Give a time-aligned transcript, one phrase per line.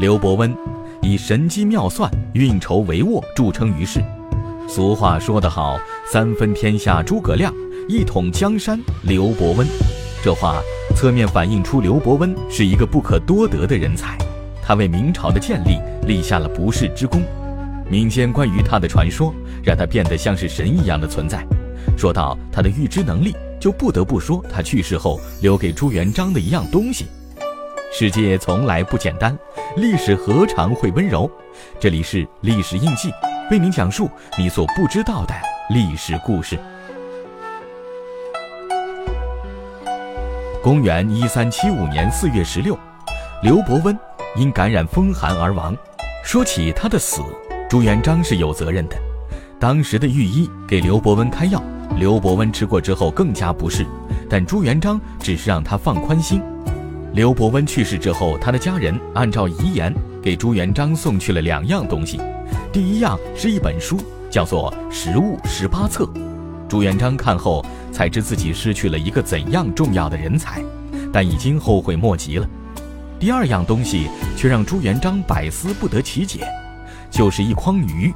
[0.00, 0.56] 刘伯温
[1.02, 4.02] 以神机妙算、运筹帷幄著称于世。
[4.66, 5.78] 俗话说得好
[6.10, 7.52] ：“三分天下诸葛亮，
[7.86, 9.66] 一统江山刘伯温。”
[10.24, 10.62] 这话
[10.96, 14.16] 侧面反映出刘伯温是一个不可多得的人才，
[14.62, 17.20] 他为明朝的建立立下了不世之功。
[17.90, 21.46] 民间关于他的传说，让他变得像是神一样的存在。
[21.98, 27.04] 说到他的预知能力，就不得不说他去世后留给朱元璋的一样东西。
[27.92, 29.36] 世界从来不简单，
[29.76, 31.28] 历史何尝会温柔？
[31.80, 33.10] 这里是历史印记，
[33.50, 34.08] 为您讲述
[34.38, 35.34] 你所不知道的
[35.70, 36.56] 历史故事。
[40.62, 42.78] 公元一三七五年四月十六，
[43.42, 43.98] 刘伯温
[44.36, 45.76] 因感染风寒而亡。
[46.24, 47.22] 说起他的死，
[47.68, 48.96] 朱元璋是有责任的。
[49.58, 51.60] 当时的御医给刘伯温开药，
[51.96, 53.84] 刘伯温吃过之后更加不适，
[54.28, 56.40] 但朱元璋只是让他放宽心。
[57.12, 59.92] 刘伯温去世之后，他的家人按照遗言
[60.22, 62.20] 给朱元璋送去了两样东西。
[62.72, 63.98] 第一样是一本书，
[64.30, 66.04] 叫做《食物十八册》。
[66.68, 70.62] 朱元璋看后才知自己失去了一个怎样重要的人才，
[71.12, 72.48] 但已经后悔莫及了。
[73.18, 76.46] 第二样东西却让朱元璋百思不得其解，
[77.10, 78.14] 就是一筐鱼。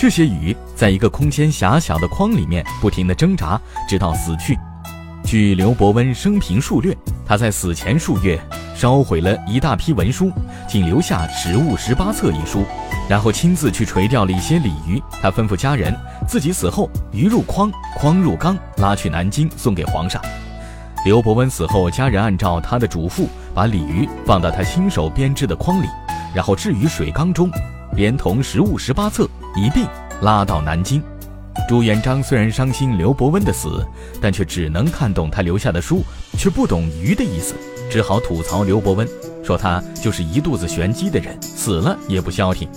[0.00, 4.58] 这些鱼在一个空间狭小的筐里面不停地挣扎，直到死去。
[5.24, 6.94] 据刘伯温生平述略，
[7.26, 8.38] 他在死前数月
[8.76, 10.30] 烧毁了一大批文书，
[10.68, 12.62] 仅留下《食物十八册》一书，
[13.08, 15.02] 然后亲自去垂钓了一些鲤鱼。
[15.22, 15.96] 他吩咐家人，
[16.28, 20.20] 自己死后鱼入筐，筐入缸，拉去南京送给皇上。
[21.06, 25.86] 刘伯温死后，家人按照他的嘱咐，把鲤鱼放到他亲手编织的筐里，
[26.34, 27.50] 然后置于水缸中，
[27.96, 29.24] 连同《食物十八册》
[29.58, 29.86] 一并
[30.20, 31.02] 拉到南京。
[31.66, 33.86] 朱元璋虽然伤心刘伯温的死，
[34.20, 36.02] 但却只能看懂他留下的书，
[36.36, 37.54] 却不懂鱼的意思，
[37.90, 39.08] 只好吐槽刘伯温，
[39.42, 42.68] 说他就是一肚子玄机的人，死了也不消停。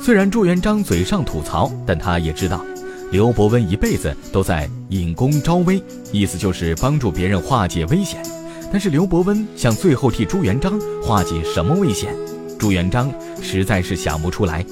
[0.00, 2.64] 虽然朱元璋嘴上吐槽，但他也知道，
[3.10, 8.22] 刘伯温一辈子都在引弓招危，意思就是帮助别人化解危险。
[8.70, 12.14] 但是刘伯温想最后替朱元璋化解什么危险，
[12.56, 13.12] 朱元璋
[13.42, 14.64] 实在是想不出来。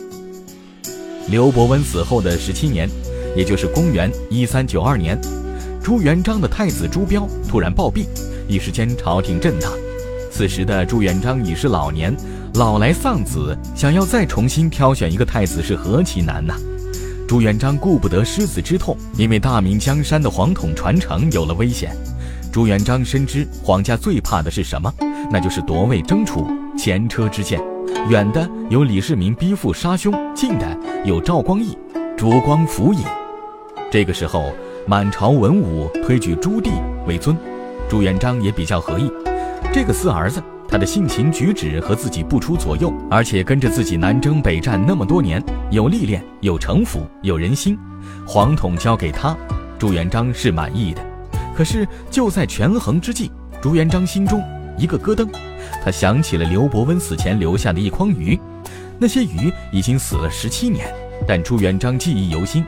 [1.29, 2.89] 刘伯温死后的十七年。
[3.37, 5.21] 也就是公元一三九二年，
[5.83, 8.07] 朱元璋的太子朱标突然暴毙，
[8.49, 9.73] 一时间朝廷震荡。
[10.31, 12.15] 此时的朱元璋已是老年，
[12.55, 16.55] 老来丧子，想要再重新挑选一个太子是何其难呐！
[17.29, 21.95] 朱元璋顾不得失子之痛，因为大明江山的皇统传承有了危险。
[22.53, 24.93] 朱元璋深知皇家最怕的是什么，
[25.31, 26.47] 那就是夺位争储、
[26.77, 27.61] 前车之鉴。
[28.09, 31.77] 远的有李世民逼父杀兄，近的有赵光义、
[32.17, 33.01] 烛光辅引。
[33.91, 34.53] 这个时候，
[34.87, 36.71] 满朝文武推举朱棣
[37.09, 37.37] 为尊，
[37.89, 39.11] 朱元璋也比较合意。
[39.73, 45.43] 这个四儿子，他的性情举止和自己不出左右，而且跟着自己南征北战那么多年，
[45.73, 47.77] 有历练，有城府，有人心，
[48.25, 49.37] 皇统交给他，
[49.77, 51.03] 朱元璋是满意的。
[51.57, 53.29] 可是就在权衡之际，
[53.61, 54.41] 朱元璋心中
[54.79, 55.29] 一个咯噔，
[55.85, 58.39] 他想起了刘伯温死前留下的一筐鱼，
[59.01, 60.87] 那些鱼已经死了十七年，
[61.27, 62.65] 但朱元璋记忆犹新。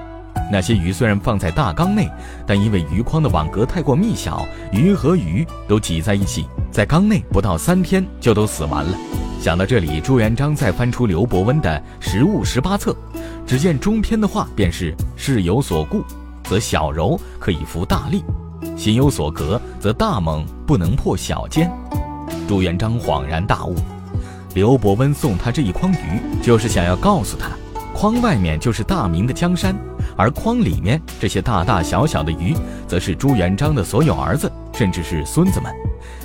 [0.50, 2.08] 那些鱼虽然放在大缸内，
[2.46, 8.96] 但因为鱼筐的网格太过密小，鱼和鱼都挤在一起，在缸内不到三天就都死完了。
[9.40, 12.92] 想到这里，朱元璋再翻出刘伯温的《食物十八册》，
[13.46, 16.04] 只见中篇的话便是“事有所固，
[16.44, 18.20] 则小柔可以服大力；
[18.76, 21.70] 心有所隔，则大猛不能破小坚。”
[22.46, 23.74] 朱元璋恍然大悟，
[24.54, 27.48] 刘伯温送他这一筐鱼，就是想要告诉他，
[27.94, 29.74] 筐外面就是大明的江山。
[30.16, 32.54] 而筐里面这些大大小小的鱼，
[32.86, 35.72] 则是朱元璋的所有儿子，甚至是孙子们。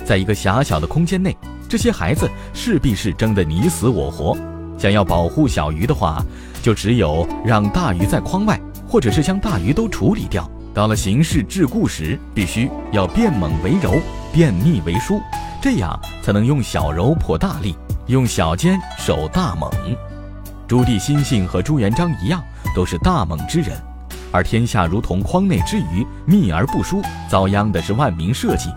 [0.04, 1.36] 在一个狭小的空间内，
[1.68, 4.36] 这些孩子势必是争得你死我活。
[4.76, 6.24] 想要保护小鱼的话，
[6.62, 10.48] 就只有让大鱼在筐外，或者是将大鱼都处理掉。
[10.74, 13.94] 到了形势桎梏时，必须要变猛为柔，
[14.32, 15.20] 变密为疏，
[15.60, 17.74] 这样才能用小柔破大力，
[18.06, 19.70] 用小尖守大猛。
[20.68, 22.42] 朱棣心性和朱元璋一样。
[22.74, 23.76] 都是大猛之人，
[24.30, 28.70] 而天下如同筐内之鱼，密而不疏，遭殃的是万民社稷。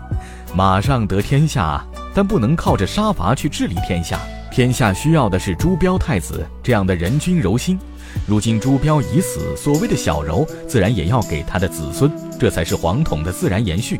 [0.54, 1.84] 马上得天下，
[2.14, 4.18] 但不能靠着杀伐去治理天下。
[4.50, 7.78] 天下需要的是朱标太子这样的人君柔心。
[8.26, 13.98] 如今朱标已死，所谓的小柔自然也要给他的子孙，这才是皇统的自然延续。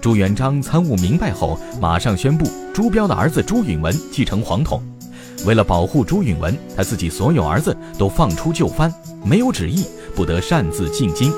[0.00, 4.80] 朱元璋参悟明白后，马上宣布朱标的儿子朱允文继承皇统。
[5.46, 8.92] 为了保护朱允文，他自己所有儿子都放出就藩。
[9.24, 9.84] 没有旨意，
[10.14, 11.32] 不得擅自进京。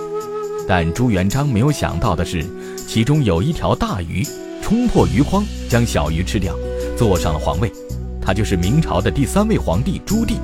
[0.67, 2.45] 但朱元璋没有想到的是，
[2.87, 4.27] 其中有一条大鱼
[4.61, 6.55] 冲破鱼筐，将小鱼吃掉，
[6.97, 7.73] 坐上了皇位。
[8.21, 10.37] 他就是明朝的第三位皇帝朱棣。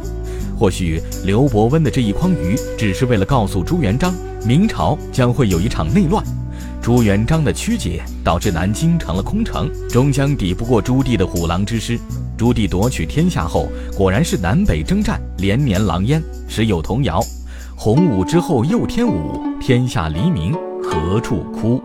[0.59, 4.13] 或许刘伯温的这一筐鱼，只是为了告诉朱元璋，
[4.45, 6.25] 明朝将会有一场内乱。
[6.89, 12.01] 朱元璋的曲解，导致南京成了空城，终将抵不过朱棣的虎狼之师。
[12.35, 16.23] 朱棣夺取天下后，果然是南北征战，连年狼烟。
[16.49, 17.23] 时有童谣
[17.77, 21.79] ：“洪武之后又添武，天下黎民何处哭？”